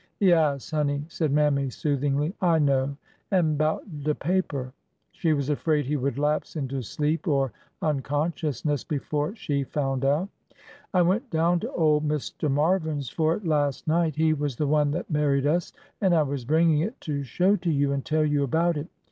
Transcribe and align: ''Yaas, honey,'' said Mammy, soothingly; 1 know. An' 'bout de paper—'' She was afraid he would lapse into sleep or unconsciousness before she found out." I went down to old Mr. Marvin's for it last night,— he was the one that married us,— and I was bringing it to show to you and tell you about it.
''Yaas, 0.19 0.71
honey,'' 0.71 1.05
said 1.09 1.31
Mammy, 1.31 1.69
soothingly; 1.69 2.33
1 2.39 2.65
know. 2.65 2.97
An' 3.29 3.55
'bout 3.55 3.83
de 4.03 4.15
paper—'' 4.15 4.73
She 5.11 5.31
was 5.31 5.51
afraid 5.51 5.85
he 5.85 5.95
would 5.95 6.17
lapse 6.17 6.55
into 6.55 6.81
sleep 6.81 7.27
or 7.27 7.53
unconsciousness 7.83 8.83
before 8.83 9.35
she 9.35 9.63
found 9.63 10.03
out." 10.03 10.27
I 10.95 11.03
went 11.03 11.29
down 11.29 11.59
to 11.59 11.71
old 11.73 12.07
Mr. 12.07 12.49
Marvin's 12.49 13.11
for 13.11 13.35
it 13.35 13.45
last 13.45 13.87
night,— 13.87 14.15
he 14.15 14.33
was 14.33 14.55
the 14.55 14.65
one 14.65 14.89
that 14.89 15.11
married 15.11 15.45
us,— 15.45 15.71
and 16.01 16.15
I 16.15 16.23
was 16.23 16.45
bringing 16.45 16.79
it 16.79 16.99
to 17.01 17.21
show 17.21 17.55
to 17.57 17.69
you 17.69 17.91
and 17.91 18.03
tell 18.03 18.25
you 18.25 18.41
about 18.43 18.77
it. 18.77 18.87